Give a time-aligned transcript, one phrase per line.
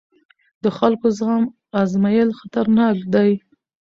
[0.63, 1.43] د خلکو زغم
[1.81, 3.31] ازمېیل خطرناک دی